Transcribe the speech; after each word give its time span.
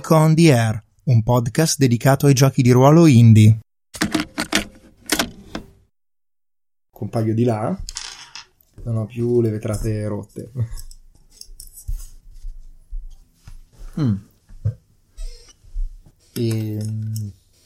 Nico 0.00 0.14
on 0.14 0.34
the 0.34 0.50
Air, 0.50 0.82
un 1.04 1.22
podcast 1.22 1.76
dedicato 1.76 2.24
ai 2.24 2.32
giochi 2.32 2.62
di 2.62 2.70
ruolo 2.70 3.04
indie. 3.06 3.58
Compaio 6.90 7.34
di 7.34 7.44
là, 7.44 7.78
non 8.84 8.96
ho 8.96 9.04
più 9.04 9.42
le 9.42 9.50
vetrate 9.50 10.06
rotte. 10.06 10.50
Mm. 14.00 14.14
E, 16.32 16.78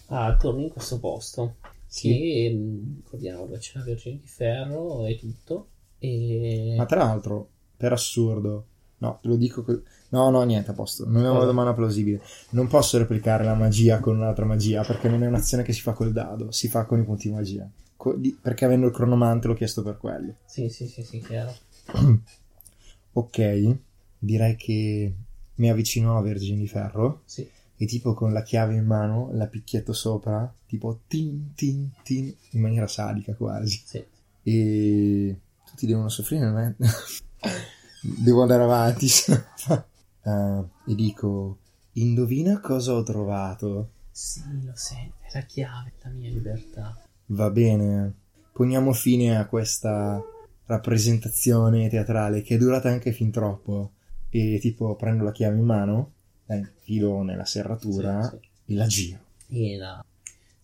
Ah, 0.07 0.37
torni 0.37 0.64
in 0.64 0.71
questo 0.71 0.98
posto. 0.98 1.55
sì. 1.87 2.09
Che, 2.09 2.51
mm, 2.53 2.96
ricordiamo, 2.96 3.48
c'è 3.59 3.79
la 3.79 3.85
Vergine 3.85 4.18
di 4.18 4.26
Ferro 4.26 5.07
e 5.07 5.17
tutto. 5.21 5.68
E... 5.98 6.75
Ma 6.76 6.85
tra 6.87 7.04
l'altro, 7.04 7.48
per 7.76 7.93
assurdo, 7.93 8.67
no, 8.98 9.21
te 9.23 9.29
lo 9.29 9.37
dico. 9.37 9.64
No, 10.14 10.31
no, 10.31 10.43
niente, 10.45 10.71
a 10.71 10.75
posto. 10.75 11.04
Non 11.09 11.25
è 11.25 11.29
una 11.29 11.45
domanda 11.45 11.75
plausibile. 11.75 12.21
Non 12.50 12.68
posso 12.68 12.99
replicare 12.99 13.43
la 13.43 13.54
magia 13.54 13.99
con 13.99 14.17
un'altra 14.17 14.45
magia 14.45 14.85
perché 14.85 15.09
non 15.09 15.25
è 15.25 15.27
un'azione 15.27 15.64
che 15.64 15.73
si 15.73 15.81
fa 15.81 15.93
col 15.93 16.13
dado, 16.13 16.53
si 16.53 16.68
fa 16.68 16.85
con 16.85 17.00
i 17.00 17.04
punti 17.04 17.31
magia. 17.31 17.68
Co- 17.96 18.14
di- 18.14 18.39
perché 18.40 18.64
avendo 18.64 18.87
il 18.87 18.93
cronomante 18.93 19.49
l'ho 19.49 19.54
chiesto 19.54 19.82
per 19.82 19.96
quelli. 19.99 20.32
Sì, 20.46 20.68
sì, 20.68 20.87
sì, 20.87 21.03
sì, 21.03 21.18
chiaro. 21.21 21.53
Ok, 23.17 23.77
direi 24.18 24.57
che 24.57 25.13
mi 25.57 25.71
avvicino 25.71 26.17
a 26.18 26.21
Vergine 26.23 26.59
di 26.59 26.67
Ferro 26.67 27.23
Sì. 27.26 27.49
e 27.76 27.87
tipo 27.87 28.12
con 28.15 28.32
la 28.32 28.43
chiave 28.43 28.75
in 28.75 28.85
mano 28.85 29.31
la 29.35 29.46
picchietto 29.46 29.93
sopra, 29.93 30.53
tipo 30.67 31.01
tin 31.07 31.53
tin 31.54 31.90
tin, 32.03 32.33
in 32.51 32.61
maniera 32.61 32.87
sadica 32.89 33.34
quasi. 33.34 33.81
Sì. 33.84 34.05
E 34.42 35.39
tutti 35.65 35.87
devono 35.87 36.09
soffrire, 36.09 36.51
ma 36.51 36.75
devo 38.03 38.42
andare 38.42 38.62
avanti. 38.65 39.09
Eh, 40.25 40.91
e 40.91 40.94
dico, 40.94 41.58
indovina 41.92 42.61
cosa 42.61 42.94
ho 42.94 43.03
trovato? 43.03 43.91
Sì, 44.11 44.41
lo 44.64 44.72
sento, 44.75 45.17
è 45.22 45.30
la 45.39 45.42
chiave, 45.42 45.92
la 46.03 46.11
mia 46.11 46.30
libertà. 46.30 46.97
Va 47.27 47.50
bene, 47.50 48.14
poniamo 48.52 48.92
fine 48.92 49.36
a 49.36 49.47
questa 49.47 50.22
rappresentazione 50.67 51.89
teatrale 51.89 52.42
che 52.42 52.55
è 52.55 52.58
durata 52.58 52.89
anche 52.89 53.12
fin 53.12 53.30
troppo. 53.30 53.92
E 54.30 54.58
tipo 54.61 54.97
prendo 54.97 55.22
la 55.25 55.33
chiave 55.33 55.56
in 55.56 55.64
mano, 55.64 56.12
la 56.47 56.56
infilo 56.56 57.22
nella 57.22 57.45
serratura 57.45 58.28
Sì, 58.28 58.36
e 58.72 58.75
la 58.75 58.86
giro. 58.86 59.19
sì. 59.47 59.72
E 59.72 59.77
la, 59.77 60.05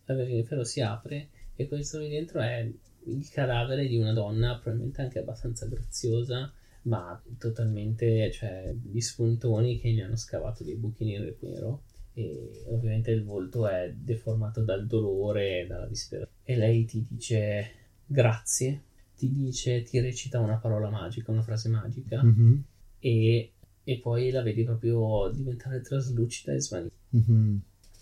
la 0.07 0.15
Ferro 0.45 0.65
si 0.65 0.81
apre 0.81 1.29
e 1.55 1.69
questo 1.69 1.99
lì 1.99 2.09
dentro 2.09 2.41
è 2.41 2.69
il 3.05 3.29
cadavere 3.31 3.87
di 3.87 3.97
una 3.97 4.13
donna, 4.13 4.59
probabilmente 4.59 5.03
anche 5.03 5.21
abbastanza 5.21 5.67
graziosa, 5.67 6.53
ma 6.83 7.21
totalmente, 7.39 8.31
cioè, 8.33 8.75
gli 8.83 9.01
spuntoni 9.01 9.79
che 9.79 9.91
gli 9.91 10.01
hanno 10.01 10.17
scavato 10.17 10.65
dei 10.65 10.77
buchi 10.77 11.05
nero 11.05 11.25
e 11.25 11.37
nero. 11.41 11.83
E 12.13 12.65
ovviamente 12.69 13.11
il 13.13 13.25
volto 13.25 13.67
è 13.69 13.93
deformato 13.97 14.63
dal 14.63 14.87
dolore 14.87 15.61
e 15.63 15.67
dalla 15.67 15.87
disperazione. 15.87 16.41
E 16.45 16.57
lei 16.57 16.85
ti 16.85 17.07
dice 17.09 17.71
grazie, 18.05 18.83
ti 19.17 19.31
dice, 19.33 19.83
ti 19.83 20.01
recita 20.01 20.41
una 20.41 20.57
parola 20.57 20.91
magica, 20.91 21.31
una 21.31 21.43
frase 21.43 21.69
magica, 21.69 22.23
Mhm, 22.23 22.63
e, 22.99 23.53
e 23.85 23.99
poi 23.99 24.31
la 24.31 24.43
vedi 24.43 24.65
proprio 24.65 25.31
diventare 25.33 25.81
traslucida 25.81 26.53
e 26.53 26.61
svanire. 26.61 26.93
mhm. 27.11 27.61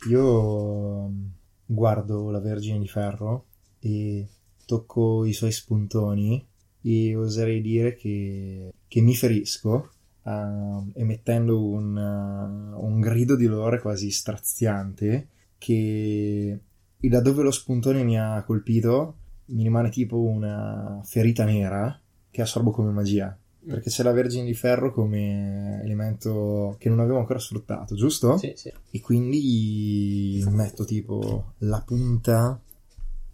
Io 0.08 1.08
mm, 1.08 1.26
guardo 1.66 2.30
la 2.30 2.38
Vergine 2.40 2.78
di 2.78 2.88
Ferro 2.88 3.46
e 3.80 4.26
tocco 4.64 5.24
i 5.24 5.32
suoi 5.32 5.50
spuntoni 5.52 6.46
e 6.82 7.16
oserei 7.16 7.60
dire 7.60 7.94
che, 7.94 8.72
che 8.86 9.00
mi 9.00 9.14
ferisco 9.14 9.90
ah, 10.22 10.84
emettendo 10.94 11.64
un, 11.64 11.97
ah, 11.97 12.78
un 12.78 13.00
grido 13.00 13.36
di 13.36 13.47
dolore 13.47 13.80
quasi 13.80 14.10
straziante 14.10 15.28
che 15.58 16.60
e 17.00 17.08
da 17.08 17.20
dove 17.20 17.42
lo 17.42 17.50
spuntone 17.50 18.03
mi 18.03 18.19
ha 18.19 18.42
colpito 18.44 19.16
mi 19.47 19.62
rimane 19.62 19.88
tipo 19.88 20.20
una 20.20 21.00
ferita 21.04 21.44
nera 21.44 22.00
che 22.30 22.42
assorbo 22.42 22.70
come 22.70 22.91
magia 22.91 23.36
perché 23.69 23.91
c'è 23.91 24.03
la 24.03 24.12
Vergine 24.12 24.47
di 24.47 24.54
Ferro 24.54 24.92
come 24.92 25.82
elemento 25.82 26.76
che 26.78 26.88
non 26.88 27.00
avevo 27.00 27.19
ancora 27.19 27.38
sfruttato, 27.38 27.94
giusto? 27.94 28.38
Sì, 28.38 28.53
sì. 28.56 28.72
E 28.91 29.00
quindi 29.00 30.42
metto 30.48 30.84
tipo 30.84 31.53
la 31.58 31.82
punta 31.84 32.58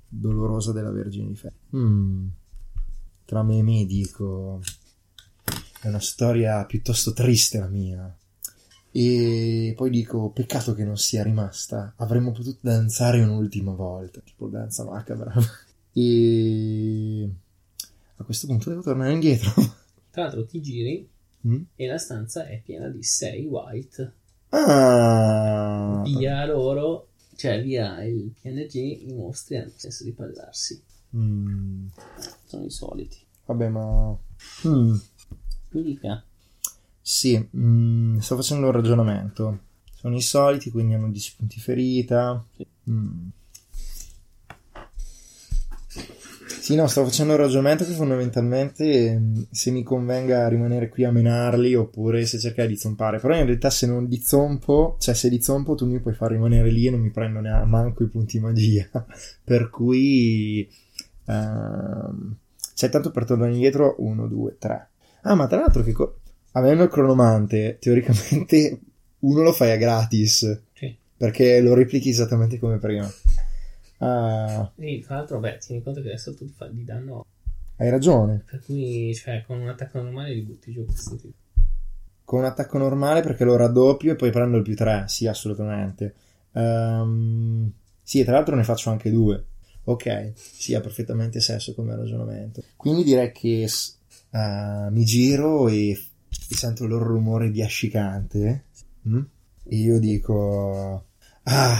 dolorosa 0.09 0.73
della 0.73 0.91
Vergine 0.91 1.29
di 1.29 1.37
Ferro. 1.37 1.55
Mm. 1.77 2.27
Tra 3.25 3.43
me 3.43 3.59
e 3.59 3.63
me 3.63 3.85
dico, 3.87 4.61
è 5.81 5.89
una 5.89 6.01
storia 6.01 6.65
piuttosto 6.65 7.13
triste 7.13 7.59
la 7.59 7.69
mia. 7.69 8.17
E 8.91 9.73
poi 9.77 9.91
dico, 9.91 10.31
peccato 10.31 10.75
che 10.75 10.85
non 10.85 10.97
sia 10.97 11.23
rimasta. 11.23 11.95
Avremmo 11.97 12.31
potuto 12.33 12.59
danzare 12.61 13.21
un'ultima 13.23 13.73
volta, 13.73 14.21
tipo 14.21 14.49
danza 14.49 14.85
macabra. 14.85 15.33
E 15.97 17.29
a 18.17 18.25
questo 18.25 18.47
punto 18.47 18.69
devo 18.71 18.83
tornare 18.83 19.13
indietro. 19.13 19.53
Tra 20.11 20.23
l'altro 20.25 20.45
ti 20.47 20.61
giri 20.61 21.09
Mm? 21.47 21.63
e 21.77 21.87
la 21.87 21.99
stanza 21.99 22.47
è 22.47 22.59
piena 22.65 22.89
di 22.89 23.03
6 23.03 23.45
white. 23.45 24.13
Ah, 24.49 26.01
Via 26.05 26.47
loro, 26.47 27.09
cioè 27.37 27.63
via 27.63 28.03
il 28.03 28.33
PNG, 28.41 28.75
i 29.09 29.13
mostri 29.13 29.59
hanno 29.59 29.73
senso 29.77 30.05
di 30.05 30.13
pallarsi. 30.13 30.81
Mm. 31.15 31.87
Sono 32.45 32.65
i 32.65 32.71
soliti. 32.71 33.19
Vabbè, 33.47 33.69
ma... 33.69 34.17
Mm. 34.67 34.95
Mi 35.71 35.83
dica. 35.83 36.23
Sì, 37.01 37.49
mm, 37.57 38.19
sto 38.19 38.37
facendo 38.37 38.67
un 38.67 38.73
ragionamento. 38.73 39.59
Sono 39.95 40.17
i 40.17 40.23
soliti, 40.23 40.71
quindi 40.71 40.95
hanno 40.95 41.11
10 41.11 41.37
punti 41.37 41.61
ferita. 41.61 42.45
Mm. 42.91 43.29
Sì, 46.65 46.77
no, 46.77 46.87
sto 46.87 47.05
facendo 47.05 47.35
un 47.35 47.39
ragionamento 47.41 47.85
che 47.85 47.93
fondamentalmente 47.93 49.19
mm, 49.19 49.43
se 49.51 49.71
mi 49.71 49.83
convenga 49.83 50.49
rimanere 50.49 50.89
qui 50.89 51.05
a 51.05 51.11
menarli 51.11 51.75
oppure 51.75 52.25
se 52.25 52.39
cercare 52.39 52.69
di 52.69 52.77
zompare. 52.79 53.19
Però 53.19 53.37
in 53.37 53.45
realtà 53.45 53.69
se 53.69 53.87
non 53.87 54.07
li 54.07 54.19
zompo, 54.23 54.97
cioè 54.99 55.15
se 55.15 55.29
li 55.29 55.43
zompo 55.43 55.75
tu 55.75 55.85
mi 55.85 56.01
puoi 56.01 56.15
far 56.15 56.31
rimanere 56.31 56.71
lì 56.71 56.87
e 56.87 56.91
non 56.91 57.01
mi 57.01 57.11
prendo 57.11 57.41
neanche 57.41 57.69
manco 57.69 58.03
i 58.03 58.09
punti 58.09 58.41
magia. 58.41 58.89
per 59.45 59.69
cui... 59.69 60.67
ehm, 61.27 62.37
c'è 62.75 62.89
tanto 62.89 63.11
per 63.11 63.25
tornare 63.25 63.53
indietro 63.53 63.95
1, 63.99 64.27
2, 64.27 64.57
3. 64.59 64.89
Ah, 65.23 65.35
ma 65.35 65.47
tra 65.47 65.61
l'altro 65.61 65.83
che... 65.83 65.93
co- 65.93 66.19
avendo 66.53 66.83
il 66.85 66.89
cronomante, 66.91 67.79
teoricamente 67.81 68.81
uno 69.21 69.43
lo 69.43 69.53
fai 69.53 69.73
a 69.73 69.77
gratis. 69.77 70.63
Sì. 70.73 70.97
Perché 71.17 71.61
lo 71.61 71.75
replichi 71.75 72.11
esattamente 72.11 72.59
come 72.59 72.79
prima. 72.79 73.11
Ah, 73.99 74.71
E 74.77 75.03
tra 75.05 75.17
l'altro, 75.17 75.39
beh, 75.39 75.59
tieni 75.59 75.83
conto 75.83 76.01
che 76.03 76.09
adesso 76.09 76.35
tu 76.35 76.47
fa 76.49 76.67
di 76.69 76.85
danno. 76.85 77.25
hai 77.77 77.89
ragione. 77.91 78.43
Per 78.51 78.61
cui, 78.65 79.15
cioè, 79.15 79.43
con 79.47 79.61
un 79.61 79.69
attacco 79.69 80.01
normale 80.03 80.35
li 80.35 80.43
butti 80.43 80.73
giù 80.73 80.85
questi 80.85 81.17
tipi. 81.17 81.35
Con 82.25 82.41
un 82.41 82.45
attacco 82.47 82.79
normale 82.79 83.21
perché 83.21 83.45
lo 83.45 83.57
raddoppio 83.57 84.13
e 84.13 84.17
poi 84.17 84.31
prendo 84.31 84.57
il 84.57 84.63
più 84.63 84.75
3. 84.75 85.05
Sì, 85.09 85.27
assolutamente. 85.27 86.15
Ehm, 86.53 87.71
sì, 88.03 88.25
tra 88.25 88.33
l'altro 88.33 88.57
ne 88.57 88.65
faccio 88.65 88.91
anche 88.91 89.11
due. 89.11 89.45
Ok, 89.85 90.33
sì, 90.35 90.75
ha 90.75 90.81
perfettamente 90.81 91.41
senso 91.41 91.75
come 91.75 91.95
ragionamento. 91.95 92.63
Quindi 92.77 93.05
direi 93.05 93.33
che 93.33 93.65
eh, 93.65 94.89
mi 94.91 95.05
giro 95.05 95.69
e, 95.69 95.91
e 95.91 96.55
sento 96.55 96.85
il 96.85 96.91
loro 96.91 97.07
rumore 97.07 97.51
biascicante. 97.51 98.65
mm? 99.09 99.23
E 99.65 99.77
io 99.77 99.99
dico: 99.99 101.05
Ah, 101.45 101.79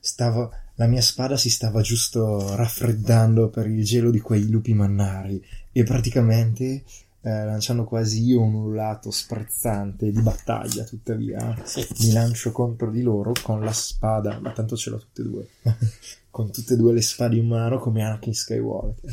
stavo. 0.00 0.52
La 0.74 0.86
mia 0.86 1.00
spada 1.00 1.36
si 1.36 1.50
stava 1.50 1.80
giusto 1.80 2.54
raffreddando 2.54 3.48
per 3.48 3.66
il 3.66 3.82
gelo 3.82 4.12
di 4.12 4.20
quei 4.20 4.48
lupi 4.48 4.74
mannari. 4.74 5.44
E 5.72 5.82
praticamente 5.82 6.84
eh, 7.20 7.44
lanciando 7.44 7.84
quasi 7.84 8.22
io 8.24 8.40
un 8.40 8.54
ululato 8.54 9.10
sprezzante 9.10 10.10
di 10.10 10.20
battaglia, 10.20 10.84
tuttavia, 10.84 11.60
Sì. 11.64 11.86
mi 12.00 12.12
lancio 12.12 12.52
contro 12.52 12.90
di 12.90 13.02
loro 13.02 13.32
con 13.42 13.60
la 13.60 13.72
spada, 13.72 14.38
ma 14.40 14.52
tanto 14.52 14.76
ce 14.76 14.90
l'ho 14.90 14.98
tutte 14.98 15.22
e 15.22 15.24
due, 15.24 15.48
con 16.30 16.50
tutte 16.52 16.74
e 16.74 16.76
due 16.76 16.92
le 16.92 17.02
spade 17.02 17.36
in 17.36 17.46
mano 17.48 17.78
come 17.78 18.02
Anakin 18.04 18.32
Skywalker. 18.34 19.10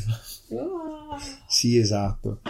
Ah! 0.52 1.18
Sì, 1.48 1.76
esatto. 1.76 2.40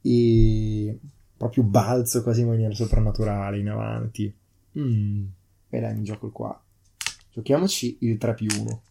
E 0.00 0.98
proprio 1.36 1.62
balzo 1.64 2.22
quasi 2.22 2.40
in 2.42 2.48
maniera 2.48 2.74
soprannaturale 2.74 3.58
in 3.58 3.68
avanti. 3.68 4.34
Mm. 4.78 5.24
E 5.70 5.80
dai, 5.80 5.94
mi 5.94 6.02
gioco 6.04 6.26
il 6.26 6.32
qua. 6.32 6.58
Giochiamoci 7.32 7.98
il 8.00 8.16
3 8.16 8.34
più 8.34 8.48
1. 8.60 8.82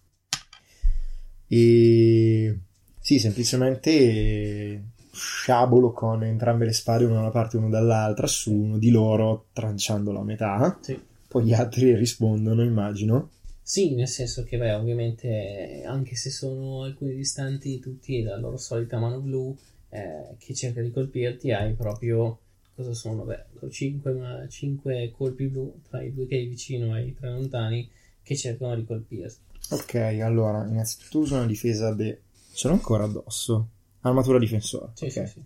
E 1.47 2.59
sì, 2.99 3.19
semplicemente 3.19 4.83
sciabolo 5.13 5.91
con 5.91 6.23
entrambe 6.23 6.65
le 6.65 6.73
spade, 6.73 7.05
una 7.05 7.13
da 7.13 7.19
una 7.21 7.29
parte 7.29 7.55
e 7.55 7.59
una 7.59 7.69
dall'altra, 7.69 8.25
su 8.27 8.51
uno 8.51 8.77
di 8.77 8.89
loro, 8.89 9.45
tranciandolo 9.53 10.19
a 10.19 10.23
metà. 10.23 10.77
Sì. 10.81 10.99
Poi 11.27 11.45
gli 11.45 11.53
altri 11.53 11.95
rispondono, 11.95 12.63
immagino. 12.63 13.29
Sì, 13.61 13.93
nel 13.93 14.07
senso 14.07 14.43
che, 14.43 14.57
beh, 14.57 14.73
ovviamente, 14.73 15.83
anche 15.85 16.15
se 16.15 16.29
sono 16.29 16.83
alcuni 16.83 17.15
distanti 17.15 17.79
tutti 17.79 18.21
dalla 18.21 18.39
loro 18.39 18.57
solita 18.57 18.99
mano 18.99 19.19
blu 19.19 19.55
eh, 19.89 20.35
che 20.37 20.53
cerca 20.53 20.81
di 20.81 20.91
colpirti, 20.91 21.51
hai 21.51 21.73
proprio 21.73 22.39
cosa 22.75 22.93
sono? 22.93 23.23
Beh, 23.23 23.45
5, 23.69 24.47
5 24.49 25.11
colpi 25.15 25.45
blu 25.45 25.79
tra 25.87 26.01
i 26.01 26.11
due 26.13 26.25
che 26.25 26.35
hai 26.35 26.47
vicino 26.47 26.97
e 26.97 27.05
i 27.05 27.13
tre 27.13 27.29
lontani 27.29 27.89
che 28.21 28.35
cercano 28.35 28.75
di 28.75 28.83
colpirti. 28.83 29.37
Ok, 29.69 29.95
allora, 30.21 30.65
innanzitutto 30.67 31.19
uso 31.19 31.35
una 31.35 31.45
difesa 31.45 31.93
de... 31.93 32.21
Ce 32.51 32.67
l'ho 32.67 32.73
ancora 32.73 33.05
addosso. 33.05 33.69
Armatura 34.03 34.37
difensore. 34.39 34.91
Sì, 34.93 35.05
ok. 35.05 35.11
sì, 35.11 35.27
sì. 35.27 35.41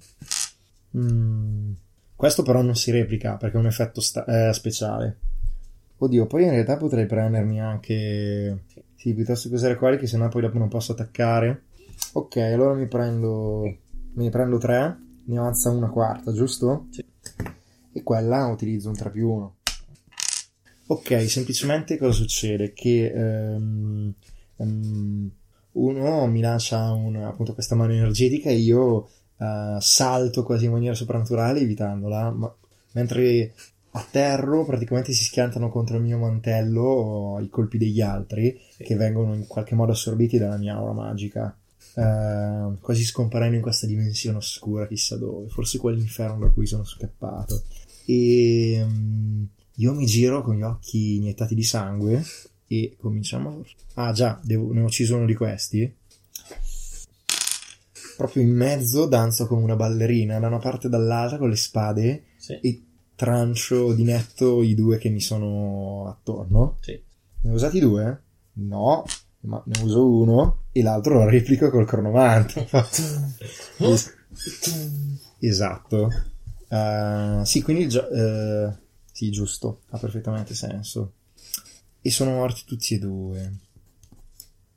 Mm, 0.98 1.72
Questo 2.16 2.44
però 2.44 2.62
non 2.62 2.76
si 2.76 2.92
replica 2.92 3.36
perché 3.36 3.58
è 3.58 3.60
un 3.60 3.68
effetto 3.68 4.02
sta- 4.02 4.26
eh, 4.26 4.54
speciale. 4.54 5.18
Oddio, 6.00 6.26
poi 6.28 6.44
in 6.44 6.52
realtà 6.52 6.78
potrei 6.78 7.06
prendermi 7.06 7.60
anche... 7.62 8.64
Sì, 8.96 9.14
piuttosto 9.14 9.50
che 9.50 9.56
usare 9.56 9.76
quelli 9.76 9.98
che 9.98 10.08
sennò 10.08 10.28
poi 10.30 10.42
dopo 10.42 10.58
non 10.58 10.68
posso 10.68 10.92
attaccare. 10.94 11.64
Ok, 12.14 12.38
allora 12.38 12.74
mi 12.74 12.88
prendo... 12.88 13.62
Me 14.14 14.24
ne 14.24 14.30
prendo 14.30 14.58
tre. 14.58 14.98
Ne 15.26 15.38
avanza 15.38 15.70
una 15.70 15.90
quarta, 15.90 16.32
giusto? 16.34 16.88
Sì. 16.92 17.04
E 17.94 18.04
quella 18.04 18.46
utilizzo 18.48 18.90
un 18.90 18.96
3 18.96 19.10
più 19.12 19.30
1. 19.30 19.56
Ok, 20.88 21.30
semplicemente 21.30 21.98
cosa 21.98 22.14
succede? 22.14 22.74
Che 22.74 23.12
ehm, 23.12 24.14
ehm, 24.58 25.32
uno 25.80 26.26
mi 26.28 26.42
lancia 26.42 26.92
un- 26.92 27.16
appunto 27.18 27.54
questa 27.54 27.76
mano 27.76 27.94
energetica 27.94 28.50
e 28.50 28.56
io 28.56 29.10
eh, 29.40 29.78
salto 29.80 30.44
quasi 30.44 30.66
in 30.66 30.72
maniera 30.72 30.96
soprannaturale 30.96 31.60
evitandola, 31.60 32.32
ma- 32.32 32.56
mentre 32.94 33.54
atterro 33.92 34.66
praticamente 34.66 35.12
si 35.14 35.24
schiantano 35.24 35.70
contro 35.70 35.98
il 35.98 36.04
mio 36.04 36.18
mantello 36.20 37.40
i 37.42 37.50
colpi 37.50 37.78
degli 37.78 38.02
altri 38.02 38.60
Sì. 38.76 38.84
che 38.84 38.96
vengono 38.96 39.34
in 39.34 39.48
qualche 39.48 39.76
modo 39.76 39.92
assorbiti 39.92 40.38
dalla 40.38 40.58
mia 40.58 40.76
aura 40.76 40.94
magica. 40.94 41.56
eh, 41.96 42.74
quasi 42.80 43.04
scomparendo 43.04 43.56
in 43.56 43.62
questa 43.64 43.88
dimensione 43.88 44.38
oscura, 44.38 44.86
chissà 44.88 45.16
dove, 45.18 45.48
forse 45.50 45.80
quell'inferno 45.80 46.38
da 46.46 46.52
cui 46.52 46.68
sono 46.68 46.84
scappato. 46.84 47.64
E 48.06 48.86
mm, 48.88 49.44
io 49.78 49.94
mi 49.96 50.06
giro 50.06 50.44
con 50.44 50.56
gli 50.56 50.62
occhi 50.62 51.16
iniettati 51.16 51.56
di 51.56 51.64
sangue 51.64 52.24
e 52.68 52.96
cominciamo. 53.00 53.64
Ah, 53.96 54.12
già, 54.12 54.40
devo- 54.44 54.72
ne 54.74 54.82
ho 54.82 54.86
ucciso 54.86 55.16
uno 55.16 55.26
di 55.26 55.36
questi. 55.36 55.94
Proprio 58.18 58.42
in 58.44 58.50
mezzo 58.56 59.06
danzo 59.06 59.46
come 59.48 59.62
una 59.64 59.76
ballerina, 59.76 60.40
da 60.40 60.48
una 60.48 60.58
parte 60.58 60.88
e 60.88 60.90
dall'altra 60.90 61.38
con 61.38 61.50
le 61.50 61.56
spade 61.56 62.24
Sì, 62.38 62.60
e 62.62 62.82
trancio 63.16 63.94
di 63.94 64.04
netto 64.04 64.64
i 64.64 64.74
due 64.74 64.98
che 64.98 65.10
mi 65.10 65.22
sono 65.22 66.08
attorno. 66.08 66.78
sì. 66.82 67.00
Ne 67.42 67.52
ho 67.52 67.54
usati 67.54 67.80
due? 67.80 68.22
No, 68.54 69.06
ma 69.42 69.62
ne 69.66 69.82
uso 69.84 70.10
uno 70.12 70.64
e 70.72 70.82
l'altro 70.82 71.14
lo 71.16 71.30
replico 71.30 71.70
col 71.70 71.86
cronomanto. 71.86 72.66
Es- 73.78 74.14
esatto. 75.40 76.10
Eh, 76.68 77.42
sì, 77.46 77.62
quindi 77.62 77.84
il 77.84 77.90
gio- 77.90 78.10
eh, 78.10 78.74
sì, 79.12 79.30
giusto, 79.30 79.82
ha 79.92 79.98
perfettamente 80.00 80.56
senso. 80.56 81.12
E 82.08 82.12
sono 82.12 82.32
morti 82.32 82.62
tutti 82.66 82.94
e 82.94 83.00
due. 83.00 83.52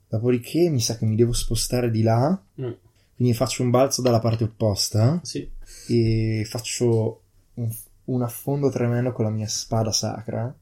Dopodiché 0.09 0.69
mi 0.69 0.81
sa 0.81 0.97
che 0.99 1.05
mi 1.07 1.15
devo 1.15 1.33
spostare 1.33 1.89
di 1.89 2.03
là, 2.03 2.37
Mm, 2.61 2.73
quindi 3.15 3.35
faccio 3.35 3.63
un 3.63 3.71
balzo 3.71 4.03
dalla 4.03 4.19
parte 4.19 4.43
opposta 4.43 5.21
sì. 5.23 5.49
e 5.87 6.45
faccio 6.49 7.23
un, 7.55 7.73
un 8.07 8.23
affondo 8.23 8.69
tremendo 8.69 9.13
con 9.13 9.27
la 9.27 9.31
mia 9.31 9.47
spada 9.47 9.93
sacra. 9.93 10.53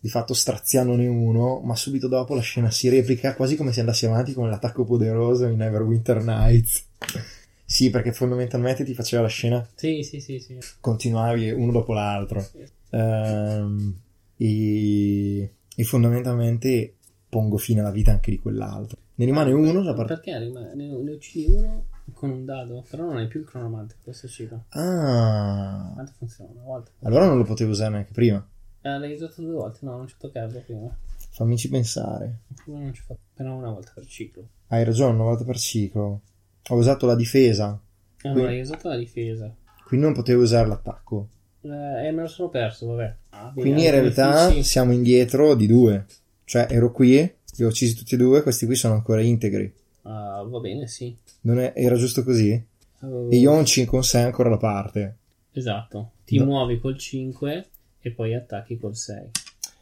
Di 0.00 0.08
fatto 0.08 0.32
straziandone 0.32 1.06
uno, 1.08 1.60
ma 1.60 1.76
subito 1.76 2.08
dopo 2.08 2.34
la 2.34 2.40
scena 2.40 2.70
si 2.70 2.88
replica 2.88 3.34
quasi 3.34 3.54
come 3.56 3.72
se 3.72 3.80
andassi 3.80 4.06
avanti 4.06 4.32
con 4.32 4.48
l'attacco 4.48 4.84
poderoso 4.84 5.44
in 5.44 5.58
Neverwinter 5.58 6.22
Nights. 6.22 6.84
Sì, 7.68 7.90
perché 7.90 8.12
fondamentalmente 8.12 8.84
ti 8.84 8.94
faceva 8.94 9.22
la 9.22 9.28
scena, 9.28 9.68
Sì, 9.74 10.04
sì, 10.04 10.20
sì, 10.20 10.38
sì. 10.38 10.56
continuavi 10.78 11.50
uno 11.50 11.72
dopo 11.72 11.92
l'altro. 11.94 12.48
Ehm, 12.90 13.98
e, 14.36 15.50
e 15.76 15.84
fondamentalmente 15.84 16.96
pongo 17.28 17.56
fine 17.58 17.80
alla 17.80 17.90
vita 17.92 18.10
anche 18.10 18.30
di 18.32 18.38
quell'altro. 18.40 18.98
Ne 19.16 19.24
rimane 19.24 19.52
uno 19.52 19.82
da 19.82 19.94
parte. 19.94 20.14
Perché 20.14 20.38
rimane- 20.38 20.74
ne, 20.74 20.88
ne 20.88 21.10
uccidi 21.12 21.46
uno 21.52 21.84
con 22.12 22.30
un 22.30 22.44
dado, 22.44 22.84
però 22.90 23.04
non 23.04 23.16
hai 23.18 23.26
più 23.28 23.40
il 23.40 23.46
cronomante, 23.46 23.94
questo 24.02 24.26
ciclo. 24.28 24.64
Ah, 24.70 25.90
Quanto 25.94 26.12
funziona? 26.18 26.50
Una 26.52 26.62
volta. 26.64 26.90
allora 27.02 27.26
non 27.26 27.36
lo 27.38 27.44
potevo 27.44 27.70
usare 27.70 27.90
neanche 27.90 28.12
prima. 28.12 28.44
Eh, 28.82 28.98
l'hai 28.98 29.14
usato 29.14 29.42
due 29.42 29.54
volte? 29.54 29.78
No, 29.82 29.96
non 29.96 30.06
ci 30.08 30.14
ho 30.14 30.18
toccato 30.20 30.60
prima. 30.64 30.96
Fammici 31.30 31.68
pensare. 31.68 32.40
Prima 32.62 32.78
non 32.78 32.92
ci 32.94 33.00
ho 33.02 33.04
fatto, 33.06 33.20
però 33.34 33.54
una 33.54 33.70
volta 33.70 33.90
per 33.94 34.06
ciclo. 34.06 34.48
Hai 34.68 34.84
ragione, 34.84 35.14
una 35.14 35.24
volta 35.24 35.44
per 35.44 35.56
ciclo. 35.58 36.20
Ho 36.68 36.74
usato 36.76 37.06
la 37.06 37.14
difesa, 37.14 37.78
Allora, 38.22 38.48
hai 38.48 38.60
usato 38.60 38.88
la 38.88 38.96
difesa. 38.96 39.52
quindi 39.84 40.06
non 40.06 40.14
potevo 40.14 40.42
usare 40.42 40.66
l'attacco. 40.68 41.28
Eh, 41.72 42.10
me 42.12 42.22
lo 42.22 42.28
sono 42.28 42.48
perso, 42.48 42.86
vabbè. 42.86 43.14
Ah, 43.30 43.52
Quindi 43.54 43.84
in 43.84 43.90
realtà 43.90 44.46
uffici- 44.46 44.62
siamo 44.64 44.92
indietro 44.92 45.54
di 45.54 45.66
due. 45.66 46.04
Cioè, 46.44 46.66
ero 46.70 46.92
qui, 46.92 47.12
li 47.56 47.64
ho 47.64 47.68
uccisi 47.68 47.94
tutti 47.94 48.14
e 48.14 48.18
due, 48.18 48.42
questi 48.42 48.66
qui 48.66 48.74
sono 48.76 48.94
ancora 48.94 49.20
integri. 49.20 49.72
Ah, 50.02 50.42
va 50.48 50.58
bene, 50.60 50.86
sì. 50.86 51.14
Non 51.42 51.58
è- 51.58 51.72
era 51.74 51.96
giusto 51.96 52.22
così? 52.22 52.62
Avevo- 53.00 53.30
E 53.30 53.36
io 53.36 53.52
ho 53.52 53.56
un 53.56 53.66
5 53.66 54.02
6 54.02 54.22
ancora 54.22 54.48
da 54.50 54.56
parte. 54.56 55.16
Esatto. 55.52 56.12
Ti 56.24 56.38
No. 56.38 56.44
muovi 56.44 56.78
col 56.78 56.96
5 56.98 57.66
e 58.00 58.10
poi 58.10 58.34
attacchi 58.34 58.78
col 58.78 58.96
6. 58.96 59.30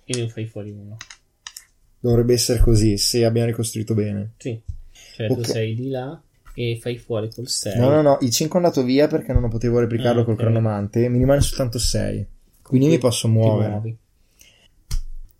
E 0.05 0.19
ne 0.19 0.29
fai 0.29 0.47
fuori 0.47 0.71
uno. 0.71 0.97
Dovrebbe 2.01 2.35
essere 2.35 2.61
così, 2.61 2.97
se 2.99 3.25
abbiamo 3.25 3.47
ricostruito 3.49 3.95
bene. 3.95 4.33
Sì. 4.39 4.61
Cioè 5.15 5.29
Ok. 5.31 5.37
tu 5.37 5.43
sei 5.45 5.75
di 5.75 5.89
là 5.91 6.21
e 6.55 6.79
fai 6.81 6.99
fuori 6.99 7.31
col 7.33 7.49
6. 7.49 7.79
No, 7.79 7.91
no, 7.91 8.03
no, 8.03 8.19
il 8.21 8.31
5 8.31 8.59
è 8.59 8.63
andato 8.63 8.83
via 8.85 9.07
perché 9.09 9.33
non 9.33 9.49
potevo 9.49 9.79
replicarlo 9.81 10.21
Ah, 10.23 10.25
col 10.25 10.35
ok. 10.35 10.41
cronomante. 10.41 11.09
Mi 11.09 11.19
rimane 11.19 11.41
soltanto 11.41 11.79
6. 11.79 12.27
Quindi 12.63 12.89
mi 12.89 12.99
posso 12.99 13.29
muovere. 13.29 13.97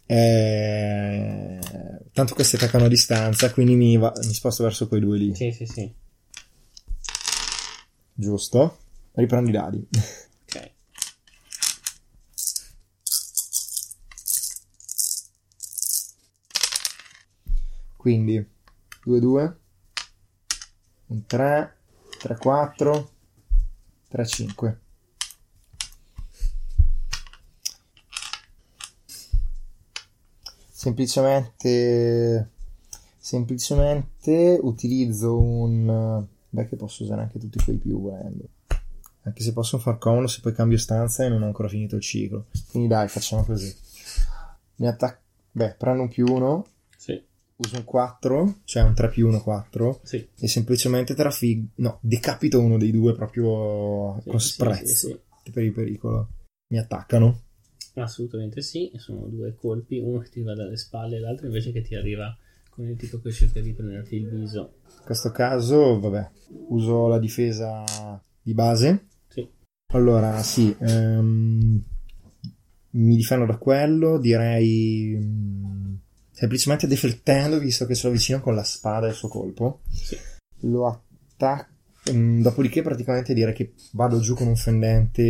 Eh, 0.07 1.59
Tanto 2.13 2.35
questi 2.35 2.57
attaccano 2.57 2.85
a 2.85 2.89
distanza, 2.89 3.51
quindi 3.53 3.75
mi, 3.75 3.97
va- 3.97 4.13
mi 4.25 4.35
sposto 4.35 4.63
verso 4.63 4.87
quei 4.89 5.01
due 5.01 5.19
lì. 5.19 5.35
Sì, 5.35 5.51
sì, 5.53 5.67
sì. 5.67 5.93
Giusto? 8.13 8.79
Riprendo 9.13 9.49
i 9.49 9.53
dadi. 9.53 9.89
Ok. 10.45 10.71
Quindi 17.97 18.45
2 19.05 19.21
2 19.21 19.57
un 21.07 21.27
3 21.27 21.77
3 22.19 22.37
4 22.37 23.11
3 24.09 24.27
5 24.27 24.79
semplicemente 30.71 32.51
semplicemente 33.19 34.59
utilizzo 34.61 35.41
un 35.41 36.27
beh 36.51 36.69
che 36.69 36.77
posso 36.77 37.03
usare 37.03 37.23
anche 37.23 37.39
tutti 37.39 37.63
quei 37.63 37.77
più 37.77 38.01
volendo. 38.01 38.49
Anche 39.23 39.43
se 39.43 39.53
posso 39.53 39.79
far 39.79 39.97
comodo 39.99 40.27
se 40.27 40.41
poi 40.41 40.53
cambio 40.53 40.77
stanza 40.77 41.25
e 41.25 41.29
non 41.29 41.43
ho 41.43 41.47
ancora 41.47 41.69
finito 41.69 41.97
il 41.97 42.03
ciclo. 42.03 42.47
Quindi 42.71 42.89
dai 42.89 43.09
facciamo 43.09 43.43
così. 43.45 43.75
Ne 44.77 44.89
attacco 44.89 45.23
beh 45.53 45.75
prendo 45.79 46.03
un 46.03 46.09
più 46.09 46.27
1 46.27 46.67
Sì, 46.97 47.23
uso 47.57 47.77
un 47.77 47.85
4 47.85 48.57
cioè 48.65 48.83
un 48.83 48.95
3 48.95 49.09
più 49.11 49.29
1 49.29 49.41
4 49.43 50.01
sì. 50.03 50.27
e 50.39 50.49
semplicemente 50.49 51.15
trafig 51.15 51.65
no 51.77 51.99
decapito 52.03 52.61
uno 52.61 52.79
dei 52.79 52.91
due 52.91 53.15
proprio 53.15 54.21
Sì, 54.23 54.29
con 54.31 54.41
sprezzo 54.41 55.09
sì, 55.43 55.51
per 55.53 55.63
il 55.63 55.73
pericolo 55.73 56.29
mi 56.69 56.79
attaccano 56.79 57.41
Assolutamente 57.97 58.61
sì. 58.61 58.91
Sono 58.97 59.27
due 59.29 59.55
colpi, 59.55 59.99
uno 60.01 60.19
che 60.19 60.29
ti 60.29 60.43
va 60.43 60.53
dalle 60.53 60.77
spalle 60.77 61.15
e 61.17 61.21
l'altro 61.21 61.47
invece 61.47 61.71
che 61.71 61.81
ti 61.81 61.95
arriva 61.95 62.37
con 62.71 62.89
il 62.89 62.97
tipo 62.97 63.21
che 63.21 63.31
cerca 63.31 63.61
di 63.61 63.73
prenderti 63.73 64.17
il 64.17 64.29
viso. 64.29 64.73
in 64.99 65.05
questo 65.05 65.31
caso 65.31 66.01
vabbè 66.01 66.29
uso 66.71 67.07
la 67.07 67.21
difesa 67.21 67.85
di 68.43 68.53
base 68.53 69.07
Sì. 69.29 69.49
allora 69.93 70.43
sì 70.43 70.75
ehm, 70.77 71.85
mi 72.91 73.15
difendo 73.17 73.47
da 73.47 73.59
quello 73.59 74.19
direi 74.19 75.17
mm, 75.17 75.84
semplicemente 76.35 76.89
deflettendo 76.89 77.59
visto 77.59 77.87
che 77.87 77.95
sono 77.95 78.13
vicino 78.13 78.41
con 78.41 78.55
la 78.55 78.65
spada 78.65 79.07
il 79.07 79.15
suo 79.15 79.29
colpo. 79.29 79.81
Sì. 79.91 80.19
lo 80.63 80.87
attacco 80.87 81.73
mm, 82.13 82.43
dopodiché 82.43 82.83
praticamente 82.83 83.33
direi 83.33 83.55
che 83.55 83.73
vado 83.93 84.19
giù 84.19 84.35
con 84.35 84.49
un 84.49 84.57
fendente 84.57 85.23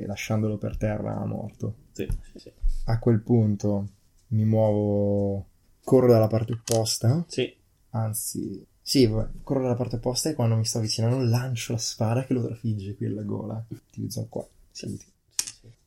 e 0.00 0.06
lasciandolo 0.06 0.56
per 0.56 0.76
terra 0.76 1.24
morto. 1.26 1.76
Sì, 1.92 2.08
sì, 2.34 2.50
a 2.84 2.98
quel 2.98 3.20
punto 3.20 3.88
mi 4.28 4.44
muovo 4.44 5.46
corro 5.84 6.10
dalla 6.10 6.28
parte 6.28 6.52
opposta. 6.54 7.24
Sì, 7.28 7.54
anzi 7.90 8.66
sì 8.84 9.08
corro 9.42 9.62
dalla 9.62 9.76
parte 9.76 9.96
opposta 9.96 10.30
e 10.30 10.34
quando 10.34 10.56
mi 10.56 10.64
sto 10.64 10.78
avvicinando 10.78 11.22
lancio 11.22 11.72
la 11.72 11.78
spada 11.78 12.24
che 12.24 12.32
lo 12.32 12.44
trafigge 12.44 12.96
qui 12.96 13.06
alla 13.06 13.22
gola. 13.22 13.62
Utilizzo 13.68 14.26
qua 14.30 14.46
sì. 14.70 14.98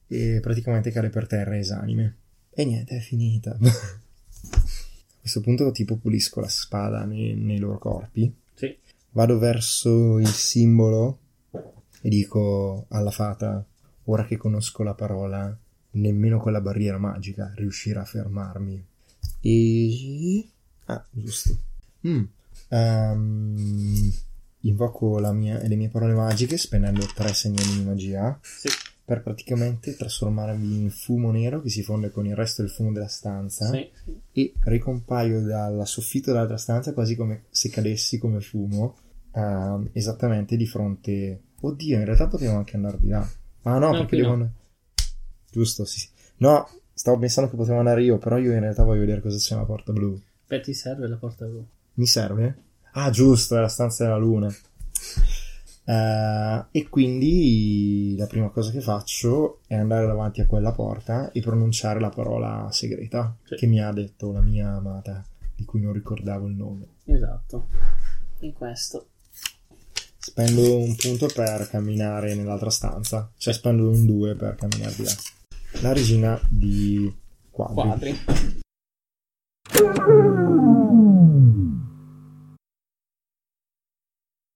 e 0.08 0.40
praticamente 0.40 0.92
cade 0.92 1.10
per 1.10 1.26
terra 1.26 1.58
esanime. 1.58 2.18
E 2.58 2.64
niente 2.64 2.96
è 2.96 3.00
finita 3.02 3.58
questo 5.26 5.42
punto 5.42 5.72
tipo 5.72 5.96
pulisco 5.96 6.40
la 6.40 6.48
spada 6.48 7.04
nei, 7.04 7.34
nei 7.34 7.58
loro 7.58 7.80
corpi 7.80 8.32
Sì. 8.54 8.78
vado 9.12 9.40
verso 9.40 10.20
il 10.20 10.28
simbolo 10.28 11.18
e 12.02 12.10
dico 12.10 12.86
alla 12.90 13.10
fata 13.10 13.66
ora 14.04 14.24
che 14.26 14.38
conosco 14.38 14.84
la 14.84 14.94
parola, 14.94 15.58
nemmeno 15.92 16.40
quella 16.40 16.62
barriera 16.62 17.00
magica 17.00 17.52
riuscirà 17.56 18.02
a 18.02 18.06
fermarmi. 18.06 18.86
E... 19.42 20.48
Ah, 20.86 21.04
giusto. 21.10 21.58
Mm. 22.08 22.24
Ehm, 22.70 24.12
invoco 24.60 25.18
la 25.18 25.32
mia- 25.32 25.60
le 25.66 25.76
mie 25.76 25.90
parole 25.90 26.14
magiche 26.14 26.58
spendendo 26.58 27.04
tre 27.16 27.34
segnali 27.34 27.78
di 27.80 27.84
magia 27.84 28.38
Sì. 28.44 28.70
Per 29.06 29.22
praticamente 29.22 29.96
trasformarmi 29.96 30.82
in 30.82 30.90
fumo 30.90 31.30
nero 31.32 31.62
che 31.62 31.70
si 31.70 31.84
fonde 31.84 32.10
con 32.10 32.26
il 32.26 32.36
resto 32.36 32.64
del 32.64 32.72
fumo 32.72 32.92
della 32.92 33.08
stanza 33.08 33.70
Sì. 33.70 33.88
e 34.32 34.54
ricompaio 34.62 35.42
dalla 35.42 35.86
soffitto 35.86 36.32
dell'altra 36.32 36.58
stanza 36.58 36.92
quasi 36.92 37.16
come 37.16 37.44
se 37.52 37.70
cadessi 37.70 38.18
come 38.18 38.42
fumo 38.42 38.98
ehm, 39.32 39.90
esattamente 39.94 40.58
di 40.58 40.66
fronte 40.66 41.40
oddio 41.62 41.98
in 42.00 42.06
realtà 42.06 42.28
potevo 42.28 42.56
anche 42.56 42.76
andare 42.76 42.98
di 43.00 43.08
là 43.10 43.20
ah 43.64 43.78
no, 43.78 43.92
No, 43.92 43.92
perché 43.92 44.08
qui 44.08 44.18
devo 44.18 44.36
no. 44.36 44.52
giusto 45.52 45.86
sì, 45.86 46.00
sì 46.00 46.10
no 46.38 46.68
stavo 46.92 47.20
pensando 47.20 47.50
che 47.50 47.58
potevo 47.58 47.78
andare 47.78 48.04
io 48.04 48.18
però 48.18 48.38
io 48.38 48.54
in 48.54 48.60
realtà 48.60 48.84
voglio 48.84 49.02
vedere 49.02 49.22
cosa 49.22 49.38
c'è 49.38 49.54
nella 49.54 49.68
porta 49.68 49.92
blu 49.94 50.20
Beh, 50.48 50.62
ti 50.62 50.74
serve 50.74 51.08
la 51.08 51.16
porta 51.18 51.46
blu. 51.46 51.64
mi 51.94 52.08
serve? 52.08 52.58
ah 52.94 53.10
giusto 53.12 53.56
è 53.56 53.60
la 53.60 53.68
stanza 53.68 54.04
della 54.06 54.18
luna 54.18 54.52
Eh, 55.88 56.66
e 56.72 56.90
quindi 56.90 58.16
la 58.18 58.26
prima 58.26 58.50
cosa 58.50 58.72
che 58.72 58.82
faccio 58.82 59.60
è 59.68 59.76
andare 59.76 60.08
davanti 60.08 60.42
a 60.42 60.48
quella 60.48 60.72
porta 60.72 61.32
e 61.32 61.42
pronunciare 61.42 62.00
la 62.00 62.10
parola 62.10 62.68
segreta 62.72 63.38
Sì. 63.44 63.56
che 63.56 63.68
mi 63.68 63.80
ha 63.82 63.92
detto 63.92 64.32
la 64.32 64.42
mia 64.42 64.72
amata, 64.72 65.24
di 65.56 65.64
cui 65.64 65.82
non 65.82 65.94
ricordavo 65.94 66.48
il 66.48 66.56
nome. 66.56 66.88
Esatto. 67.06 67.68
In 68.40 68.54
questo. 68.54 69.10
Spendo 70.18 70.78
un 70.80 70.96
punto 70.96 71.28
per 71.34 71.70
camminare 71.70 72.34
nell'altra 72.34 72.72
stanza, 72.72 73.32
cioè 73.38 73.54
spendo 73.54 73.90
un 73.90 74.06
2 74.08 74.36
per 74.36 74.56
camminare 74.56 74.96
di 74.96 75.04
là. 75.04 75.12
La 75.82 75.94
regina 75.94 76.40
di 76.50 77.14
quadri. 77.52 77.76
Quadri. 77.76 78.18